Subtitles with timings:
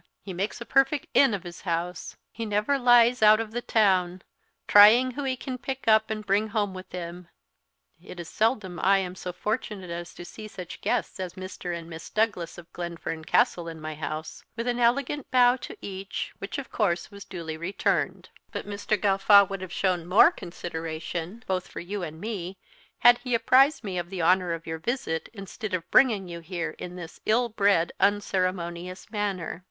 [0.19, 2.15] He makes a perfect inn of his house.
[2.31, 4.23] He never lies out of the town,
[4.67, 7.27] trying who he can pick up and bring home with him.
[8.01, 11.77] It is seldom I am so fortunate as to see such guests as Mr.
[11.77, 16.33] and Miss Douglas of Glenfern Castle in my house," with an elegant bow to each,
[16.39, 18.29] which of course was duly returned.
[18.51, 18.99] "But Mr.
[18.99, 22.57] Gawffaw would have shown more consideration, both for you and me,
[23.01, 26.71] had he apprised me of the honour of your visit, instead of bringing you here
[26.79, 29.59] in this ill bred, unceremonious manner.